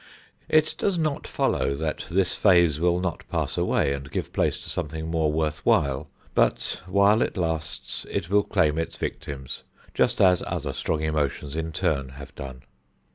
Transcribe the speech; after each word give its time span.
It 0.49 0.73
does 0.79 0.97
not 0.97 1.27
follow 1.27 1.75
that 1.75 2.07
this 2.09 2.33
phase 2.33 2.79
will 2.79 2.99
not 2.99 3.23
pass 3.29 3.55
away 3.55 3.93
and 3.93 4.09
give 4.09 4.33
place 4.33 4.59
to 4.61 4.67
something 4.67 5.05
more 5.07 5.31
worth 5.31 5.63
while, 5.63 6.09
but 6.33 6.81
while 6.87 7.21
it 7.21 7.37
lasts 7.37 8.03
it 8.09 8.27
will 8.27 8.41
claim 8.41 8.79
its 8.79 8.95
victims, 8.97 9.61
just 9.93 10.19
as 10.19 10.41
other 10.47 10.73
strong 10.73 11.01
emotions 11.03 11.55
in 11.55 11.71
turn 11.71 12.09
have 12.09 12.33
done. 12.33 12.63